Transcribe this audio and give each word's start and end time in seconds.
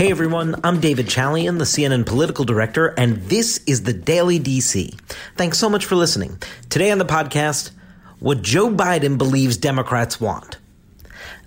Hey 0.00 0.10
everyone, 0.10 0.58
I'm 0.64 0.80
David 0.80 1.08
Chalian, 1.08 1.58
the 1.58 1.66
CNN 1.66 2.06
political 2.06 2.46
director, 2.46 2.94
and 2.96 3.18
this 3.24 3.60
is 3.66 3.82
the 3.82 3.92
Daily 3.92 4.40
DC. 4.40 4.98
Thanks 5.36 5.58
so 5.58 5.68
much 5.68 5.84
for 5.84 5.94
listening. 5.94 6.38
Today 6.70 6.90
on 6.90 6.96
the 6.96 7.04
podcast, 7.04 7.70
what 8.18 8.40
Joe 8.40 8.70
Biden 8.70 9.18
believes 9.18 9.58
Democrats 9.58 10.18
want. 10.18 10.56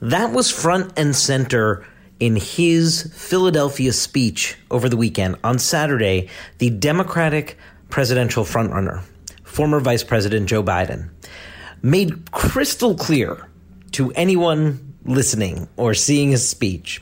That 0.04 0.34
was 0.34 0.52
front 0.52 0.94
and 1.00 1.16
center 1.16 1.84
in 2.20 2.36
his 2.36 3.12
Philadelphia 3.16 3.92
speech 3.92 4.56
over 4.70 4.88
the 4.88 4.98
weekend. 4.98 5.38
On 5.44 5.58
Saturday, 5.58 6.30
the 6.60 6.70
Democratic 6.70 7.58
presidential 7.90 8.44
frontrunner, 8.44 9.02
former 9.44 9.80
Vice 9.80 10.04
President 10.04 10.48
Joe 10.48 10.62
Biden, 10.62 11.10
made 11.82 12.30
crystal 12.30 12.94
clear 12.94 13.48
to 13.94 14.12
anyone 14.12 14.94
listening 15.06 15.68
or 15.76 15.96
seeing 15.96 16.30
his 16.30 16.48
speech 16.48 17.02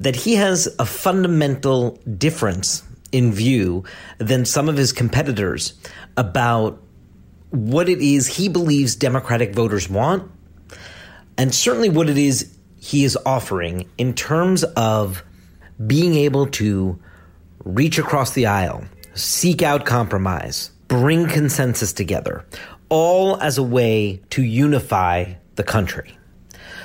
that 0.00 0.16
he 0.16 0.34
has 0.34 0.68
a 0.78 0.86
fundamental 0.86 1.98
difference 2.16 2.82
in 3.12 3.32
view 3.32 3.84
than 4.18 4.44
some 4.44 4.68
of 4.68 4.76
his 4.76 4.92
competitors 4.92 5.74
about 6.16 6.80
what 7.50 7.88
it 7.88 8.00
is 8.00 8.26
he 8.26 8.48
believes 8.48 8.94
Democratic 8.94 9.54
voters 9.54 9.88
want, 9.88 10.30
and 11.36 11.54
certainly 11.54 11.88
what 11.88 12.08
it 12.08 12.18
is 12.18 12.54
he 12.76 13.04
is 13.04 13.18
offering 13.24 13.88
in 13.96 14.14
terms 14.14 14.64
of 14.64 15.24
being 15.86 16.14
able 16.14 16.46
to 16.46 16.98
reach 17.64 17.98
across 17.98 18.32
the 18.32 18.46
aisle, 18.46 18.84
seek 19.14 19.62
out 19.62 19.84
compromise, 19.84 20.70
bring 20.88 21.26
consensus 21.26 21.92
together, 21.92 22.44
all 22.88 23.40
as 23.40 23.58
a 23.58 23.62
way 23.62 24.20
to 24.30 24.42
unify 24.42 25.32
the 25.56 25.62
country. 25.62 26.16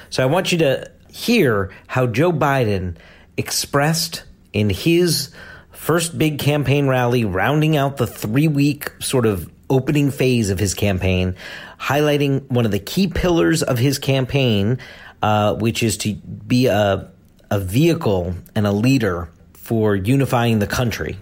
So 0.09 0.23
I 0.23 0.26
want 0.26 0.52
you 0.52 0.57
to 0.59 0.91
hear 1.13 1.70
how 1.88 2.08
Joe 2.08 2.31
Biden 2.31 2.98
expressed 3.38 4.23
in 4.52 4.70
his 4.70 5.32
first 5.71 6.18
big 6.18 6.40
campaign 6.40 6.87
rally, 6.87 7.24
rounding 7.24 7.77
out 7.77 7.98
the 7.98 8.07
three 8.07 8.48
week 8.48 8.91
sort 8.99 9.26
of 9.26 9.49
opening 9.70 10.10
phase 10.12 10.49
of 10.49 10.60
his 10.60 10.74
campaign, 10.74 11.35
highlighting 11.79 12.49
one 12.49 12.65
of 12.65 12.71
the 12.71 12.79
key 12.79 13.07
pillars 13.07 13.62
of 13.62 13.77
his 13.77 13.99
campaign, 13.99 14.79
uh, 15.21 15.54
which 15.55 15.84
is 15.84 15.98
to 15.98 16.15
be 16.15 16.65
a, 16.65 17.10
a 17.52 17.59
vehicle 17.59 18.34
and 18.55 18.65
a 18.65 18.71
leader 18.71 19.30
for 19.54 19.96
unifying 19.96 20.59
the 20.59 20.68
country 20.68 21.18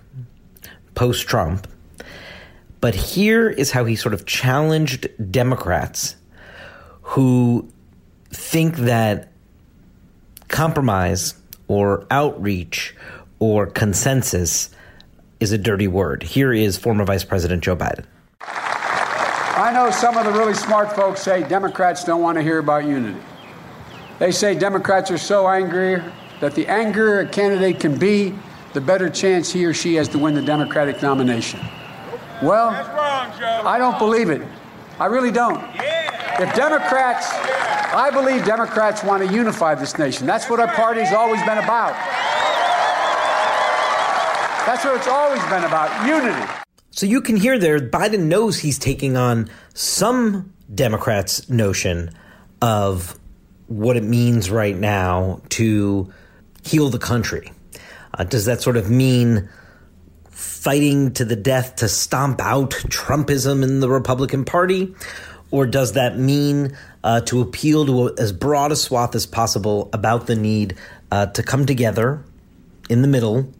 post 0.95 1.27
Trump. 1.27 1.67
But 2.79 2.95
here 2.95 3.49
is 3.49 3.71
how 3.71 3.85
he 3.85 3.95
sort 3.95 4.13
of 4.13 4.25
challenged 4.25 5.07
Democrats 5.31 6.15
who 7.01 7.69
think 8.31 8.77
that 8.77 9.30
compromise 10.51 11.33
or 11.67 12.05
outreach 12.11 12.93
or 13.39 13.65
consensus 13.65 14.69
is 15.39 15.51
a 15.51 15.57
dirty 15.57 15.87
word. 15.87 16.21
Here 16.21 16.53
is 16.53 16.77
former 16.77 17.03
Vice 17.03 17.23
President 17.23 17.63
Joe 17.63 17.75
Biden. 17.75 18.05
I 18.41 19.71
know 19.73 19.89
some 19.89 20.17
of 20.17 20.25
the 20.25 20.31
really 20.31 20.53
smart 20.53 20.93
folks 20.95 21.21
say 21.21 21.47
Democrats 21.47 22.03
don't 22.03 22.21
want 22.21 22.37
to 22.37 22.43
hear 22.43 22.59
about 22.59 22.85
unity. 22.85 23.19
They 24.19 24.31
say 24.31 24.53
Democrats 24.53 25.09
are 25.09 25.17
so 25.17 25.47
angry 25.47 26.01
that 26.41 26.53
the 26.53 26.67
angrier 26.67 27.21
a 27.21 27.27
candidate 27.27 27.79
can 27.79 27.97
be, 27.97 28.33
the 28.73 28.81
better 28.81 29.09
chance 29.09 29.51
he 29.51 29.65
or 29.65 29.73
she 29.73 29.95
has 29.95 30.07
to 30.09 30.19
win 30.19 30.33
the 30.33 30.41
Democratic 30.41 31.01
nomination. 31.01 31.59
Well, 32.41 32.71
wrong, 32.71 33.31
I 33.65 33.77
don't 33.77 33.97
believe 33.97 34.29
it. 34.29 34.41
I 34.99 35.05
really 35.05 35.31
don't. 35.31 35.59
Yeah. 35.75 35.90
If 36.39 36.55
Democrats, 36.55 37.29
I 37.93 38.09
believe 38.11 38.45
Democrats 38.45 39.03
want 39.03 39.27
to 39.27 39.33
unify 39.33 39.75
this 39.75 39.97
nation. 39.97 40.25
That's 40.25 40.49
what 40.49 40.59
our 40.59 40.73
party's 40.73 41.11
always 41.11 41.41
been 41.41 41.57
about. 41.57 41.93
That's 44.65 44.85
what 44.85 44.95
it's 44.95 45.07
always 45.07 45.41
been 45.43 45.63
about 45.63 46.07
unity. 46.07 46.51
So 46.91 47.05
you 47.05 47.21
can 47.21 47.35
hear 47.35 47.57
there, 47.57 47.79
Biden 47.79 48.25
knows 48.25 48.59
he's 48.59 48.77
taking 48.77 49.17
on 49.17 49.49
some 49.73 50.53
Democrats' 50.73 51.49
notion 51.49 52.11
of 52.61 53.19
what 53.67 53.97
it 53.97 54.03
means 54.03 54.51
right 54.51 54.75
now 54.75 55.41
to 55.49 56.11
heal 56.63 56.89
the 56.89 56.99
country. 56.99 57.51
Uh, 58.13 58.23
does 58.23 58.45
that 58.45 58.61
sort 58.61 58.77
of 58.77 58.89
mean 58.89 59.49
fighting 60.29 61.11
to 61.13 61.25
the 61.25 61.35
death 61.35 61.77
to 61.77 61.87
stomp 61.87 62.41
out 62.41 62.71
Trumpism 62.71 63.63
in 63.63 63.79
the 63.79 63.89
Republican 63.89 64.45
Party? 64.45 64.93
Or 65.51 65.65
does 65.65 65.93
that 65.93 66.17
mean 66.17 66.75
uh, 67.03 67.21
to 67.21 67.41
appeal 67.41 67.85
to 67.85 68.15
as 68.17 68.31
broad 68.31 68.71
a 68.71 68.75
swath 68.75 69.15
as 69.15 69.25
possible 69.25 69.89
about 69.93 70.27
the 70.27 70.35
need 70.35 70.77
uh, 71.11 71.27
to 71.27 71.43
come 71.43 71.65
together 71.65 72.23
in 72.89 73.01
the 73.01 73.07
middle 73.07 73.51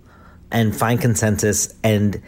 and 0.52 0.75
find 0.75 1.00
consensus 1.00 1.74
and 1.84 2.22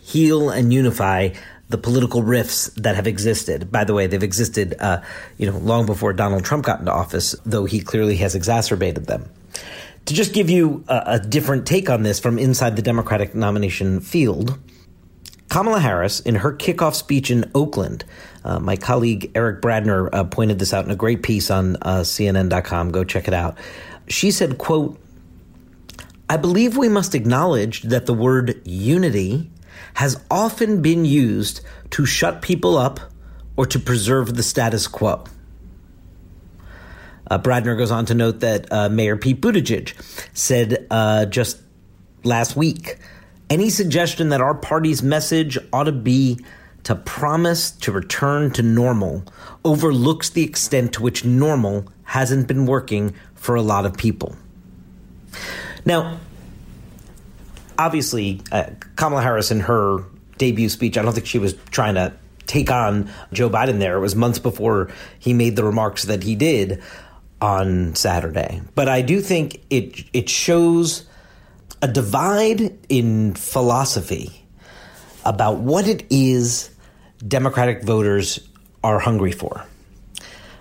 heal 0.00 0.50
and 0.50 0.72
unify 0.72 1.30
the 1.68 1.78
political 1.78 2.22
rifts 2.22 2.66
that 2.70 2.96
have 2.96 3.06
existed. 3.06 3.70
By 3.70 3.84
the 3.84 3.94
way, 3.94 4.08
they've 4.08 4.22
existed, 4.22 4.74
uh, 4.80 5.02
you 5.38 5.50
know, 5.50 5.56
long 5.58 5.86
before 5.86 6.12
Donald 6.12 6.44
Trump 6.44 6.64
got 6.64 6.80
into 6.80 6.92
office, 6.92 7.36
though 7.46 7.64
he 7.64 7.80
clearly 7.80 8.16
has 8.16 8.34
exacerbated 8.34 9.06
them. 9.06 9.30
To 10.06 10.14
just 10.14 10.34
give 10.34 10.50
you 10.50 10.84
a, 10.88 11.02
a 11.06 11.18
different 11.20 11.66
take 11.66 11.88
on 11.88 12.02
this 12.02 12.18
from 12.18 12.38
inside 12.38 12.74
the 12.74 12.82
Democratic 12.82 13.34
nomination 13.34 14.00
field, 14.00 14.58
Kamala 15.50 15.80
Harris, 15.80 16.20
in 16.20 16.36
her 16.36 16.52
kickoff 16.52 16.94
speech 16.94 17.28
in 17.28 17.50
Oakland, 17.56 18.04
uh, 18.44 18.60
my 18.60 18.76
colleague 18.76 19.32
Eric 19.34 19.60
Bradner 19.60 20.08
uh, 20.12 20.22
pointed 20.22 20.60
this 20.60 20.72
out 20.72 20.84
in 20.84 20.92
a 20.92 20.96
great 20.96 21.24
piece 21.24 21.50
on 21.50 21.76
uh, 21.82 22.00
CNN.com. 22.00 22.92
Go 22.92 23.02
check 23.02 23.26
it 23.26 23.34
out. 23.34 23.58
She 24.08 24.30
said, 24.30 24.58
"quote 24.58 24.98
I 26.28 26.36
believe 26.36 26.76
we 26.76 26.88
must 26.88 27.16
acknowledge 27.16 27.82
that 27.82 28.06
the 28.06 28.14
word 28.14 28.62
unity 28.64 29.50
has 29.94 30.20
often 30.30 30.82
been 30.82 31.04
used 31.04 31.62
to 31.90 32.06
shut 32.06 32.42
people 32.42 32.78
up 32.78 33.00
or 33.56 33.66
to 33.66 33.80
preserve 33.80 34.36
the 34.36 34.44
status 34.44 34.86
quo." 34.86 35.24
Uh, 37.28 37.38
Bradner 37.38 37.76
goes 37.76 37.90
on 37.90 38.06
to 38.06 38.14
note 38.14 38.38
that 38.40 38.72
uh, 38.72 38.88
Mayor 38.88 39.16
Pete 39.16 39.40
Buttigieg 39.40 39.94
said 40.32 40.86
uh, 40.92 41.26
just 41.26 41.60
last 42.22 42.56
week 42.56 42.98
any 43.50 43.68
suggestion 43.68 44.30
that 44.30 44.40
our 44.40 44.54
party's 44.54 45.02
message 45.02 45.58
ought 45.72 45.84
to 45.84 45.92
be 45.92 46.38
to 46.84 46.94
promise 46.94 47.72
to 47.72 47.92
return 47.92 48.50
to 48.52 48.62
normal 48.62 49.24
overlooks 49.64 50.30
the 50.30 50.42
extent 50.42 50.94
to 50.94 51.02
which 51.02 51.24
normal 51.24 51.86
hasn't 52.04 52.46
been 52.46 52.64
working 52.64 53.14
for 53.34 53.54
a 53.54 53.62
lot 53.62 53.84
of 53.84 53.96
people. 53.96 54.34
Now, 55.84 56.18
obviously, 57.78 58.40
uh, 58.52 58.70
Kamala 58.96 59.22
Harris 59.22 59.50
in 59.50 59.60
her 59.60 60.04
debut 60.38 60.68
speech, 60.68 60.96
I 60.96 61.02
don't 61.02 61.12
think 61.12 61.26
she 61.26 61.38
was 61.38 61.54
trying 61.70 61.96
to 61.96 62.14
take 62.46 62.70
on 62.70 63.10
Joe 63.32 63.50
Biden 63.50 63.78
there. 63.78 63.96
It 63.96 64.00
was 64.00 64.16
months 64.16 64.38
before 64.38 64.90
he 65.18 65.34
made 65.34 65.56
the 65.56 65.64
remarks 65.64 66.04
that 66.04 66.22
he 66.22 66.34
did 66.34 66.82
on 67.40 67.94
Saturday. 67.94 68.60
But 68.74 68.88
I 68.88 69.02
do 69.02 69.20
think 69.20 69.62
it 69.70 70.04
it 70.12 70.28
shows 70.28 71.06
a 71.82 71.88
divide 71.88 72.78
in 72.88 73.34
philosophy 73.34 74.44
about 75.24 75.58
what 75.58 75.86
it 75.86 76.06
is 76.10 76.70
Democratic 77.26 77.82
voters 77.82 78.40
are 78.82 78.98
hungry 78.98 79.32
for. 79.32 79.64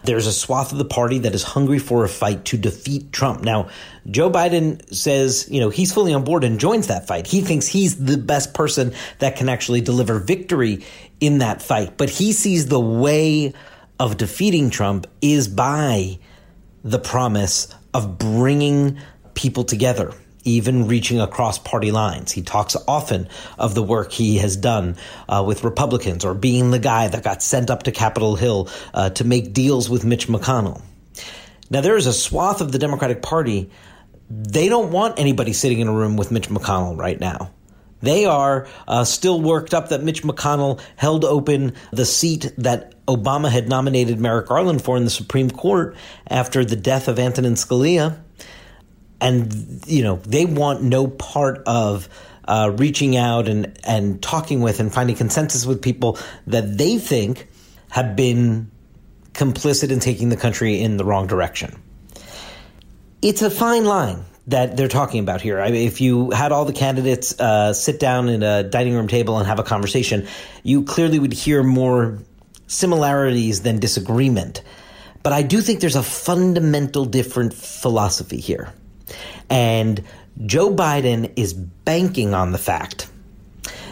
There's 0.04 0.28
a 0.28 0.34
swath 0.34 0.72
of 0.72 0.78
the 0.78 0.86
party 0.86 1.20
that 1.20 1.36
is 1.36 1.44
hungry 1.44 1.80
for 1.80 2.04
a 2.04 2.10
fight 2.10 2.46
to 2.46 2.58
defeat 2.58 3.12
Trump. 3.12 3.44
Now, 3.44 3.70
Joe 4.10 4.32
Biden 4.32 4.94
says, 4.94 5.48
you 5.52 5.60
know, 5.60 5.70
he's 5.70 5.94
fully 5.94 6.14
on 6.14 6.24
board 6.24 6.44
and 6.44 6.60
joins 6.60 6.88
that 6.88 7.06
fight. 7.06 7.28
He 7.28 7.42
thinks 7.42 7.68
he's 7.68 8.04
the 8.04 8.18
best 8.18 8.54
person 8.54 8.94
that 9.20 9.36
can 9.36 9.50
actually 9.50 9.82
deliver 9.82 10.20
victory 10.20 10.86
in 11.20 11.40
that 11.40 11.62
fight. 11.62 11.98
But 11.98 12.10
he 12.10 12.32
sees 12.32 12.68
the 12.68 12.80
way 12.80 13.54
of 14.00 14.18
defeating 14.18 14.70
Trump 14.70 15.06
is 15.22 15.48
by 15.50 16.20
the 16.84 17.00
promise 17.00 17.68
of 17.94 18.18
bringing 18.18 19.00
people 19.34 19.66
together, 19.66 20.14
even 20.56 20.88
reaching 20.88 21.20
across 21.20 21.58
party 21.58 21.92
lines. 21.92 22.32
He 22.32 22.42
talks 22.42 22.76
often 22.88 23.28
of 23.58 23.76
the 23.76 23.84
work 23.84 24.12
he 24.12 24.38
has 24.38 24.56
done 24.56 24.98
uh, 25.28 25.44
with 25.46 25.64
Republicans 25.64 26.26
or 26.26 26.34
being 26.34 26.72
the 26.72 26.80
guy 26.80 27.08
that 27.08 27.24
got 27.24 27.42
sent 27.42 27.70
up 27.70 27.84
to 27.84 27.92
Capitol 27.92 28.36
Hill 28.36 28.70
uh, 28.94 29.10
to 29.12 29.24
make 29.24 29.54
deals 29.54 29.90
with 29.90 30.06
Mitch 30.06 30.28
McConnell. 30.28 30.82
Now, 31.70 31.82
there 31.82 31.98
is 31.98 32.08
a 32.08 32.14
swath 32.14 32.62
of 32.62 32.72
the 32.72 32.80
Democratic 32.80 33.22
Party. 33.22 33.70
They 34.30 34.70
don't 34.70 34.92
want 34.92 35.20
anybody 35.20 35.54
sitting 35.54 35.80
in 35.80 35.88
a 35.88 35.94
room 35.94 36.18
with 36.18 36.32
Mitch 36.32 36.50
McConnell 36.50 36.98
right 36.98 37.20
now. 37.20 37.52
They 38.02 38.26
are 38.26 38.68
uh, 38.88 39.04
still 39.04 39.42
worked 39.42 39.74
up 39.74 39.90
that 39.90 40.04
Mitch 40.04 40.24
McConnell 40.24 40.80
held 40.96 41.26
open 41.26 41.74
the 41.92 42.06
seat 42.06 42.52
that 42.58 43.06
Obama 43.08 43.50
had 43.50 43.68
nominated 43.68 44.20
Merrick 44.20 44.48
Garland 44.48 44.82
for 44.82 44.96
in 44.96 45.04
the 45.04 45.10
Supreme 45.10 45.50
Court 45.50 45.96
after 46.28 46.64
the 46.64 46.76
death 46.76 47.08
of 47.08 47.20
Antonin 47.20 47.56
Scalia. 47.56 48.20
And, 49.22 49.84
you 49.86 50.04
know, 50.04 50.18
they 50.18 50.46
want 50.46 50.84
no 50.84 51.08
part 51.08 51.64
of 51.66 52.08
uh, 52.48 52.72
reaching 52.78 53.16
out 53.16 53.48
and, 53.48 53.78
and 53.84 54.22
talking 54.22 54.62
with 54.62 54.80
and 54.80 54.92
finding 54.94 55.16
consensus 55.16 55.66
with 55.66 55.82
people 55.82 56.18
that 56.48 56.78
they 56.78 56.98
think 56.98 57.48
have 57.90 58.16
been 58.16 58.72
complicit 59.34 59.92
in 59.92 60.00
taking 60.00 60.30
the 60.30 60.38
country 60.38 60.82
in 60.82 60.98
the 60.98 61.06
wrong 61.06 61.28
direction. 61.28 61.80
It's 63.22 63.42
a 63.42 63.50
fine 63.50 63.86
line 63.86 64.24
that 64.48 64.78
they're 64.78 64.88
talking 64.88 65.20
about 65.20 65.42
here. 65.42 65.62
I 65.62 65.70
mean, 65.70 65.88
if 65.88 66.02
you 66.02 66.32
had 66.32 66.52
all 66.52 66.66
the 66.66 66.74
candidates 66.74 67.40
uh, 67.40 67.74
sit 67.74 68.00
down 68.00 68.30
in 68.30 68.42
a 68.42 68.64
dining 68.64 68.96
room 68.96 69.08
table 69.08 69.38
and 69.38 69.46
have 69.46 69.60
a 69.60 69.64
conversation, 69.64 70.28
you 70.64 70.84
clearly 70.84 71.20
would 71.20 71.34
hear 71.34 71.62
more 71.62 72.18
similarities 72.66 73.62
than 73.62 73.80
disagreement. 73.80 74.64
But 75.22 75.34
I 75.34 75.44
do 75.44 75.62
think 75.62 75.82
there's 75.82 75.96
a 75.96 76.04
fundamental 76.04 77.06
different 77.06 77.54
philosophy 77.54 78.40
here. 78.40 78.74
And 79.50 80.04
Joe 80.46 80.74
Biden 80.74 81.32
is 81.36 81.54
banking 81.54 82.34
on 82.34 82.52
the 82.52 82.58
fact 82.58 83.10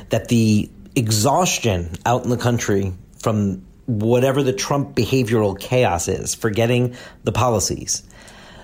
that 0.09 0.29
the 0.29 0.69
exhaustion 0.95 1.91
out 2.05 2.23
in 2.23 2.29
the 2.29 2.37
country 2.37 2.93
from 3.19 3.65
whatever 3.85 4.43
the 4.43 4.53
Trump 4.53 4.95
behavioral 4.95 5.59
chaos 5.59 6.07
is, 6.07 6.35
forgetting 6.35 6.95
the 7.23 7.31
policies, 7.31 8.03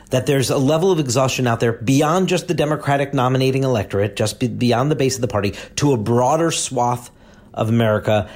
that 0.10 0.26
there's 0.26 0.50
a 0.50 0.58
level 0.58 0.92
of 0.92 1.00
exhaustion 1.00 1.48
out 1.48 1.60
there 1.60 1.74
beyond 1.74 2.28
just 2.28 2.48
the 2.48 2.54
Democratic 2.54 3.14
nominating 3.14 3.64
electorate, 3.64 4.16
just 4.16 4.40
beyond 4.60 4.92
the 4.92 4.96
base 4.96 5.16
of 5.16 5.22
the 5.22 5.28
party, 5.28 5.54
to 5.76 5.94
a 5.94 5.98
broader 5.98 6.52
swath 6.52 7.10
of 7.54 7.70
America 7.70 8.30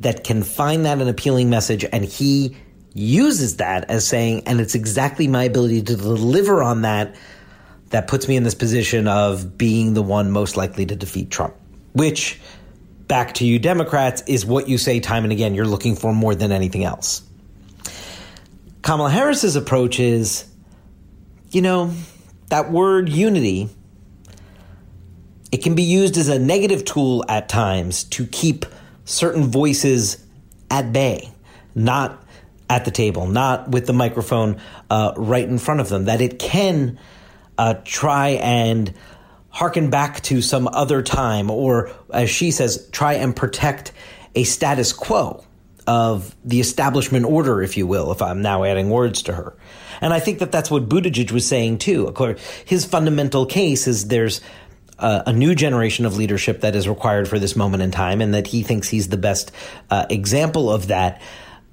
that 0.00 0.24
can 0.24 0.42
find 0.42 0.84
that 0.84 1.00
an 1.00 1.08
appealing 1.08 1.50
message. 1.50 1.84
And 1.92 2.04
he 2.04 2.56
uses 2.92 3.56
that 3.56 3.90
as 3.90 4.06
saying, 4.06 4.42
and 4.46 4.60
it's 4.60 4.74
exactly 4.74 5.26
my 5.26 5.44
ability 5.44 5.82
to 5.82 5.96
deliver 5.96 6.62
on 6.62 6.82
that 6.82 7.14
that 7.94 8.08
puts 8.08 8.26
me 8.26 8.34
in 8.34 8.42
this 8.42 8.56
position 8.56 9.06
of 9.06 9.56
being 9.56 9.94
the 9.94 10.02
one 10.02 10.32
most 10.32 10.56
likely 10.56 10.84
to 10.84 10.96
defeat 10.96 11.30
Trump, 11.30 11.54
which, 11.92 12.40
back 13.06 13.34
to 13.34 13.44
you 13.44 13.60
Democrats, 13.60 14.20
is 14.26 14.44
what 14.44 14.68
you 14.68 14.78
say 14.78 14.98
time 14.98 15.22
and 15.22 15.32
again 15.32 15.54
you're 15.54 15.64
looking 15.64 15.94
for 15.94 16.12
more 16.12 16.34
than 16.34 16.50
anything 16.50 16.82
else. 16.82 17.22
Kamala 18.82 19.10
Harris's 19.10 19.54
approach 19.54 20.00
is 20.00 20.44
you 21.52 21.62
know, 21.62 21.92
that 22.48 22.72
word 22.72 23.08
unity, 23.08 23.68
it 25.52 25.58
can 25.58 25.76
be 25.76 25.84
used 25.84 26.16
as 26.16 26.26
a 26.26 26.36
negative 26.36 26.84
tool 26.84 27.24
at 27.28 27.48
times 27.48 28.02
to 28.02 28.26
keep 28.26 28.66
certain 29.04 29.44
voices 29.44 30.26
at 30.68 30.92
bay, 30.92 31.30
not 31.76 32.20
at 32.68 32.84
the 32.84 32.90
table, 32.90 33.28
not 33.28 33.68
with 33.68 33.86
the 33.86 33.92
microphone 33.92 34.60
uh, 34.90 35.12
right 35.16 35.48
in 35.48 35.58
front 35.58 35.80
of 35.80 35.88
them, 35.88 36.06
that 36.06 36.20
it 36.20 36.40
can 36.40 36.98
uh, 37.58 37.74
try 37.84 38.30
and 38.30 38.92
harken 39.48 39.90
back 39.90 40.20
to 40.22 40.42
some 40.42 40.68
other 40.68 41.02
time, 41.02 41.50
or 41.50 41.90
as 42.12 42.28
she 42.28 42.50
says, 42.50 42.88
try 42.90 43.14
and 43.14 43.36
protect 43.36 43.92
a 44.34 44.44
status 44.44 44.92
quo 44.92 45.44
of 45.86 46.34
the 46.44 46.60
establishment 46.60 47.24
order, 47.24 47.62
if 47.62 47.76
you 47.76 47.86
will, 47.86 48.10
if 48.10 48.20
I'm 48.22 48.42
now 48.42 48.64
adding 48.64 48.90
words 48.90 49.22
to 49.22 49.32
her. 49.32 49.56
And 50.00 50.12
I 50.12 50.18
think 50.18 50.40
that 50.40 50.50
that's 50.50 50.70
what 50.70 50.88
Buttigieg 50.88 51.30
was 51.30 51.46
saying 51.46 51.78
too. 51.78 52.06
Of 52.06 52.14
course, 52.14 52.40
His 52.64 52.84
fundamental 52.84 53.46
case 53.46 53.86
is 53.86 54.08
there's 54.08 54.40
a 54.98 55.32
new 55.32 55.54
generation 55.54 56.06
of 56.06 56.16
leadership 56.16 56.60
that 56.60 56.74
is 56.76 56.88
required 56.88 57.28
for 57.28 57.38
this 57.38 57.56
moment 57.56 57.82
in 57.82 57.90
time, 57.90 58.20
and 58.20 58.34
that 58.34 58.46
he 58.46 58.62
thinks 58.62 58.88
he's 58.88 59.08
the 59.08 59.16
best 59.16 59.52
uh, 59.90 60.06
example 60.08 60.70
of 60.70 60.86
that. 60.88 61.20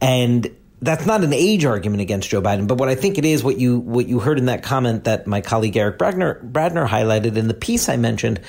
And 0.01 0.49
that's 0.81 1.05
not 1.05 1.23
an 1.23 1.33
age 1.33 1.63
argument 1.63 2.01
against 2.01 2.29
Joe 2.29 2.41
Biden, 2.41 2.67
but 2.67 2.77
what 2.77 2.89
I 2.89 2.95
think 2.95 3.17
it 3.17 3.25
is, 3.25 3.43
what 3.43 3.57
you 3.57 3.79
what 3.79 4.07
you 4.07 4.19
heard 4.19 4.39
in 4.39 4.45
that 4.45 4.63
comment 4.63 5.03
that 5.03 5.27
my 5.27 5.41
colleague 5.41 5.77
Eric 5.77 5.99
Bradner, 5.99 6.51
Bradner 6.51 6.87
highlighted 6.87 7.37
in 7.37 7.47
the 7.47 7.53
piece 7.53 7.87
I 7.87 7.97
mentioned, 7.97 8.39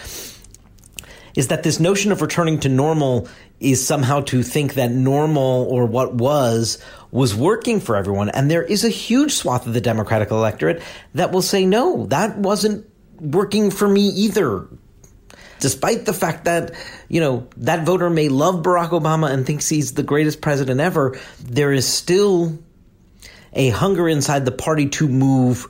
is 1.36 1.48
that 1.48 1.62
this 1.62 1.78
notion 1.78 2.10
of 2.10 2.22
returning 2.22 2.60
to 2.60 2.68
normal 2.68 3.28
is 3.60 3.86
somehow 3.86 4.20
to 4.22 4.42
think 4.42 4.74
that 4.74 4.90
normal 4.90 5.68
or 5.70 5.86
what 5.86 6.14
was 6.14 6.82
was 7.10 7.34
working 7.34 7.80
for 7.80 7.96
everyone. 7.96 8.30
And 8.30 8.50
there 8.50 8.62
is 8.62 8.84
a 8.84 8.88
huge 8.88 9.32
swath 9.32 9.66
of 9.66 9.74
the 9.74 9.80
Democratic 9.80 10.30
electorate 10.30 10.82
that 11.14 11.32
will 11.32 11.42
say, 11.42 11.66
no, 11.66 12.06
that 12.06 12.38
wasn't 12.38 12.88
working 13.20 13.70
for 13.70 13.86
me 13.86 14.08
either. 14.08 14.66
Despite 15.62 16.06
the 16.06 16.12
fact 16.12 16.46
that, 16.46 16.72
you 17.08 17.20
know, 17.20 17.46
that 17.58 17.86
voter 17.86 18.10
may 18.10 18.28
love 18.28 18.64
Barack 18.64 18.88
Obama 18.88 19.30
and 19.30 19.46
thinks 19.46 19.68
he's 19.68 19.94
the 19.94 20.02
greatest 20.02 20.40
president 20.40 20.80
ever, 20.80 21.16
there 21.38 21.72
is 21.72 21.86
still 21.86 22.58
a 23.52 23.68
hunger 23.68 24.08
inside 24.08 24.44
the 24.44 24.50
party 24.50 24.88
to 24.88 25.06
move 25.06 25.68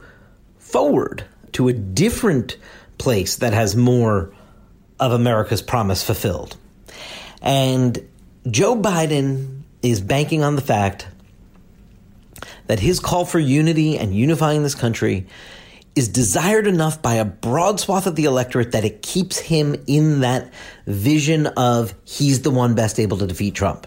forward 0.57 1.27
to 1.53 1.69
a 1.69 1.75
different 1.75 2.57
place 2.97 3.37
that 3.37 3.53
has 3.53 3.77
more 3.77 4.33
of 4.99 5.13
America's 5.13 5.61
promise 5.61 6.03
fulfilled. 6.03 6.57
And 7.43 7.99
Joe 8.51 8.75
Biden 8.75 9.61
is 9.83 10.01
banking 10.01 10.43
on 10.43 10.57
the 10.57 10.63
fact 10.63 11.07
that 12.67 12.81
his 12.81 12.99
call 12.99 13.27
for 13.27 13.39
unity 13.39 13.99
and 13.99 14.15
unifying 14.15 14.63
this 14.63 14.75
country 14.75 15.27
is 15.95 16.09
desired 16.09 16.67
enough 16.67 17.03
by 17.03 17.15
a 17.15 17.25
broad 17.25 17.79
swath 17.79 18.07
of 18.07 18.17
the 18.17 18.25
electorate 18.25 18.73
that 18.73 18.85
it 18.85 19.03
keeps 19.03 19.39
him 19.39 19.77
in 19.87 20.21
that 20.21 20.53
vision 20.87 21.47
of 21.49 21.95
he's 22.05 22.43
the 22.43 22.51
one 22.51 22.75
best 22.75 22.99
able 22.99 23.19
to 23.19 23.27
defeat 23.27 23.55
Trump. 23.55 23.87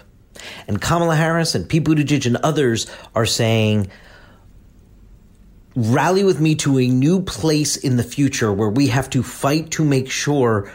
And 0.68 0.82
Kamala 0.82 1.16
Harris 1.16 1.56
and 1.56 1.68
Pete 1.68 1.84
Buttigieg 1.84 2.26
and 2.26 2.38
others 2.38 2.88
are 3.16 3.26
saying, 3.26 3.90
rally 5.76 6.24
with 6.24 6.40
me 6.40 6.56
to 6.56 6.80
a 6.80 6.88
new 6.88 7.22
place 7.22 7.76
in 7.76 7.98
the 7.98 8.04
future 8.04 8.52
where 8.52 8.70
we 8.70 8.88
have 8.88 9.10
to 9.10 9.24
fight 9.24 9.72
to 9.72 9.84
make 9.84 10.10
sure 10.10 10.72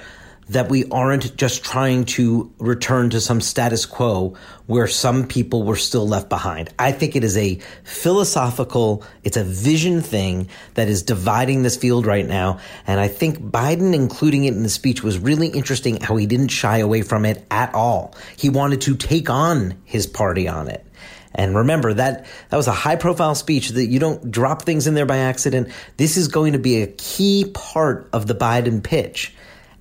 that 0.51 0.69
we 0.69 0.85
aren't 0.91 1.37
just 1.37 1.65
trying 1.65 2.05
to 2.05 2.53
return 2.59 3.09
to 3.11 3.21
some 3.21 3.41
status 3.41 3.87
quo 3.87 4.35
where 4.67 4.89
some 4.89 5.27
people 5.27 5.63
were 5.63 5.77
still 5.77 6.07
left 6.07 6.29
behind. 6.29 6.69
I 6.77 6.91
think 6.91 7.15
it 7.15 7.23
is 7.23 7.37
a 7.37 7.61
philosophical, 7.85 9.05
it's 9.23 9.37
a 9.37 9.45
vision 9.45 10.01
thing 10.01 10.49
that 10.75 10.89
is 10.89 11.05
dividing 11.05 11.63
this 11.63 11.77
field 11.77 12.05
right 12.05 12.27
now. 12.27 12.59
And 12.85 12.99
I 12.99 13.07
think 13.07 13.39
Biden 13.39 13.95
including 13.95 14.45
it 14.45 14.55
in 14.55 14.65
the 14.65 14.69
speech 14.69 15.05
was 15.05 15.19
really 15.19 15.47
interesting 15.47 16.01
how 16.01 16.17
he 16.17 16.27
didn't 16.27 16.49
shy 16.49 16.79
away 16.79 17.03
from 17.03 17.25
it 17.25 17.47
at 17.53 17.73
all. 17.73 18.17
He 18.37 18.51
wanted 18.51 18.81
to 18.83 18.97
take 18.97 19.31
on 19.31 19.81
his 19.85 20.09
party 20.09 20.49
on 20.49 20.67
it. 20.67 20.85
And 21.33 21.55
remember 21.55 21.95
that 21.95 22.27
that 22.49 22.57
was 22.57 22.67
a 22.67 22.73
high 22.73 22.97
profile 22.97 23.37
speech 23.37 23.69
that 23.69 23.87
you 23.87 24.01
don't 24.01 24.33
drop 24.33 24.63
things 24.63 24.89
in 24.89 24.95
there 24.95 25.07
by 25.07 25.19
accident. 25.19 25.69
This 25.97 26.17
is 26.17 26.27
going 26.27 26.55
to 26.55 26.59
be 26.59 26.83
a 26.83 26.89
key 26.89 27.49
part 27.55 28.09
of 28.13 28.27
the 28.27 28.35
Biden 28.35 28.83
pitch. 28.83 29.33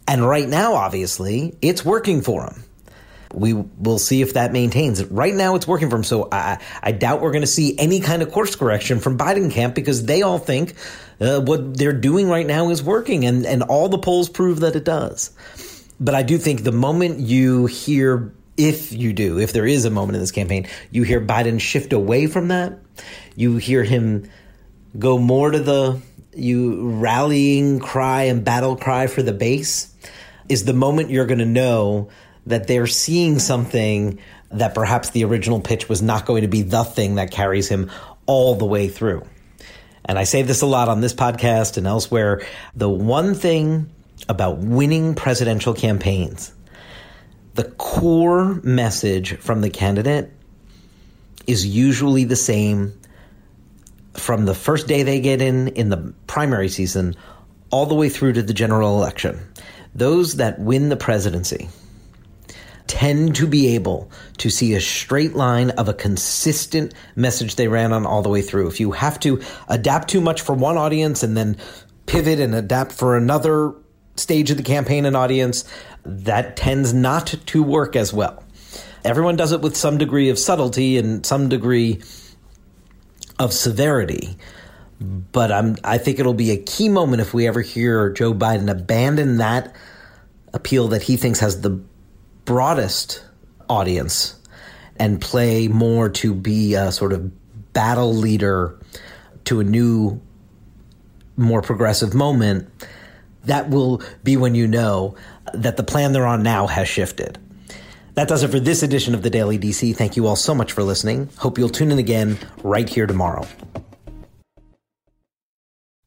And 0.09 0.27
right 0.27 0.49
now, 0.49 0.73
obviously, 0.73 1.55
it's 1.61 1.85
working 1.85 2.21
for 2.21 2.43
him. 2.45 2.63
We 3.31 3.53
will 3.53 3.99
see 3.99 4.23
if 4.23 4.33
that 4.33 4.51
maintains. 4.51 5.05
Right 5.05 5.35
now, 5.35 5.53
it's 5.53 5.67
working 5.67 5.91
for 5.91 5.97
him. 5.97 6.03
So 6.03 6.27
I, 6.31 6.57
I 6.81 6.93
doubt 6.93 7.21
we're 7.21 7.31
going 7.31 7.43
to 7.43 7.47
see 7.47 7.77
any 7.77 7.99
kind 7.99 8.23
of 8.23 8.31
course 8.31 8.55
correction 8.55 8.99
from 8.99 9.19
Biden 9.19 9.51
camp 9.51 9.75
because 9.75 10.05
they 10.05 10.23
all 10.23 10.39
think 10.39 10.73
uh, 11.21 11.41
what 11.41 11.77
they're 11.77 11.93
doing 11.93 12.27
right 12.27 12.47
now 12.47 12.71
is 12.71 12.81
working, 12.81 13.23
and 13.23 13.45
and 13.45 13.61
all 13.61 13.87
the 13.87 13.99
polls 13.99 14.29
prove 14.29 14.61
that 14.61 14.75
it 14.75 14.83
does. 14.83 15.29
But 15.99 16.15
I 16.15 16.23
do 16.23 16.39
think 16.39 16.63
the 16.63 16.71
moment 16.71 17.19
you 17.19 17.67
hear, 17.67 18.33
if 18.57 18.91
you 18.91 19.13
do, 19.13 19.37
if 19.37 19.53
there 19.53 19.67
is 19.67 19.85
a 19.85 19.91
moment 19.91 20.15
in 20.15 20.21
this 20.21 20.31
campaign, 20.31 20.67
you 20.89 21.03
hear 21.03 21.21
Biden 21.21 21.61
shift 21.61 21.93
away 21.93 22.25
from 22.25 22.47
that, 22.47 22.79
you 23.35 23.57
hear 23.57 23.83
him 23.83 24.27
go 24.97 25.17
more 25.17 25.51
to 25.51 25.59
the 25.59 26.01
you 26.35 26.89
rallying 26.89 27.79
cry 27.79 28.23
and 28.23 28.45
battle 28.45 28.75
cry 28.75 29.07
for 29.07 29.21
the 29.21 29.33
base 29.33 29.93
is 30.47 30.65
the 30.65 30.73
moment 30.73 31.09
you're 31.09 31.25
going 31.25 31.39
to 31.39 31.45
know 31.45 32.09
that 32.45 32.67
they're 32.67 32.87
seeing 32.87 33.39
something 33.39 34.19
that 34.51 34.73
perhaps 34.73 35.11
the 35.11 35.23
original 35.23 35.59
pitch 35.59 35.87
was 35.89 36.01
not 36.01 36.25
going 36.25 36.41
to 36.41 36.47
be 36.47 36.63
the 36.63 36.83
thing 36.83 37.15
that 37.15 37.29
carries 37.31 37.67
him 37.67 37.91
all 38.25 38.55
the 38.55 38.65
way 38.65 38.87
through. 38.87 39.23
And 40.05 40.17
I 40.17 40.23
say 40.23 40.41
this 40.41 40.61
a 40.61 40.65
lot 40.65 40.89
on 40.89 41.01
this 41.01 41.13
podcast 41.13 41.77
and 41.77 41.85
elsewhere. 41.85 42.41
The 42.75 42.89
one 42.89 43.35
thing 43.35 43.91
about 44.27 44.57
winning 44.57 45.13
presidential 45.13 45.73
campaigns, 45.73 46.51
the 47.53 47.65
core 47.65 48.55
message 48.63 49.37
from 49.37 49.61
the 49.61 49.69
candidate 49.69 50.31
is 51.45 51.65
usually 51.65 52.23
the 52.23 52.35
same 52.35 52.99
from 54.29 54.45
the 54.45 54.53
first 54.53 54.85
day 54.85 55.01
they 55.01 55.19
get 55.19 55.41
in 55.41 55.69
in 55.69 55.89
the 55.89 56.13
primary 56.27 56.69
season 56.69 57.15
all 57.71 57.87
the 57.87 57.95
way 57.95 58.09
through 58.09 58.31
to 58.31 58.43
the 58.43 58.53
general 58.53 58.95
election 58.95 59.39
those 59.95 60.35
that 60.35 60.59
win 60.59 60.89
the 60.89 60.95
presidency 60.95 61.67
tend 62.85 63.35
to 63.35 63.47
be 63.47 63.73
able 63.73 64.11
to 64.37 64.51
see 64.51 64.75
a 64.75 64.79
straight 64.79 65.33
line 65.33 65.71
of 65.71 65.89
a 65.89 65.95
consistent 65.95 66.93
message 67.15 67.55
they 67.55 67.67
ran 67.67 67.91
on 67.91 68.05
all 68.05 68.21
the 68.21 68.29
way 68.29 68.43
through. 68.43 68.67
If 68.67 68.79
you 68.79 68.91
have 68.91 69.19
to 69.21 69.41
adapt 69.67 70.09
too 70.09 70.21
much 70.21 70.41
for 70.41 70.53
one 70.53 70.77
audience 70.77 71.23
and 71.23 71.35
then 71.35 71.57
pivot 72.05 72.39
and 72.39 72.53
adapt 72.53 72.91
for 72.91 73.17
another 73.17 73.73
stage 74.15 74.51
of 74.51 74.57
the 74.57 74.63
campaign 74.63 75.05
and 75.07 75.17
audience, 75.17 75.65
that 76.05 76.55
tends 76.55 76.93
not 76.93 77.33
to 77.47 77.63
work 77.63 77.95
as 77.95 78.13
well. 78.13 78.43
Everyone 79.03 79.37
does 79.37 79.53
it 79.53 79.61
with 79.61 79.75
some 79.75 79.97
degree 79.97 80.29
of 80.29 80.37
subtlety 80.37 80.99
and 80.99 81.25
some 81.25 81.49
degree 81.49 82.01
of 83.39 83.53
severity. 83.53 84.37
But 84.99 85.51
I'm, 85.51 85.77
I 85.83 85.97
think 85.97 86.19
it'll 86.19 86.33
be 86.33 86.51
a 86.51 86.57
key 86.57 86.89
moment 86.89 87.21
if 87.21 87.33
we 87.33 87.47
ever 87.47 87.61
hear 87.61 88.11
Joe 88.11 88.33
Biden 88.33 88.69
abandon 88.69 89.37
that 89.37 89.73
appeal 90.53 90.89
that 90.89 91.01
he 91.01 91.15
thinks 91.15 91.39
has 91.39 91.61
the 91.61 91.79
broadest 92.45 93.23
audience 93.69 94.35
and 94.97 95.21
play 95.21 95.67
more 95.67 96.09
to 96.09 96.33
be 96.33 96.73
a 96.73 96.91
sort 96.91 97.13
of 97.13 97.31
battle 97.71 98.13
leader 98.13 98.77
to 99.45 99.59
a 99.59 99.63
new 99.63 100.19
more 101.37 101.61
progressive 101.61 102.13
moment, 102.13 102.67
that 103.45 103.69
will 103.69 104.01
be 104.23 104.35
when 104.35 104.55
you 104.55 104.67
know 104.67 105.15
that 105.53 105.77
the 105.77 105.83
plan 105.83 106.11
they're 106.11 106.27
on 106.27 106.43
now 106.43 106.67
has 106.67 106.87
shifted. 106.87 107.37
That 108.19 108.27
does 108.27 108.43
it 108.43 108.51
for 108.51 108.59
this 108.59 108.83
edition 108.83 109.15
of 109.15 109.21
the 109.21 109.29
Daily 109.29 109.57
DC. 109.57 109.95
Thank 109.95 110.17
you 110.17 110.27
all 110.27 110.35
so 110.35 110.53
much 110.53 110.73
for 110.73 110.83
listening. 110.83 111.29
Hope 111.37 111.57
you'll 111.57 111.69
tune 111.69 111.89
in 111.89 111.99
again 111.99 112.37
right 112.63 112.89
here 112.89 113.07
tomorrow. 113.07 113.47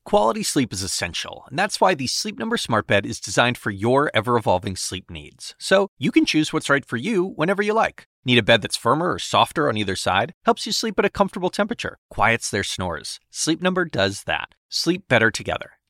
Quality 0.05 0.43
sleep 0.43 0.75
is 0.75 0.83
essential, 0.83 1.45
and 1.49 1.59
that's 1.59 1.81
why 1.81 1.95
the 1.95 2.07
Sleep 2.07 2.39
Number 2.39 2.59
Smart 2.59 2.87
Bed 2.87 3.07
is 3.07 3.19
designed 3.19 3.57
for 3.57 3.71
your 3.71 4.11
ever 4.13 4.37
evolving 4.37 4.77
sleep 4.77 5.11
needs. 5.11 5.55
So 5.59 5.89
you 5.99 6.13
can 6.13 6.27
choose 6.27 6.53
what's 6.53 6.69
right 6.69 6.85
for 6.85 6.99
you 6.99 7.25
whenever 7.25 7.63
you 7.63 7.73
like. 7.73 8.05
Need 8.27 8.37
a 8.37 8.43
bed 8.43 8.61
that's 8.61 8.77
firmer 8.77 9.15
or 9.15 9.19
softer 9.19 9.71
on 9.71 9.79
either 9.79 9.97
side? 9.97 10.35
Helps 10.45 10.67
you 10.67 10.73
sleep 10.73 10.99
at 10.99 11.07
a 11.07 11.09
comfortable 11.09 11.49
temperature, 11.49 11.97
quiets 12.11 12.51
their 12.51 12.63
snores. 12.63 13.21
Sleep 13.31 13.63
Number 13.63 13.87
does 13.87 14.25
that. 14.25 14.49
Sleep 14.69 15.09
better 15.09 15.31
together. 15.31 15.79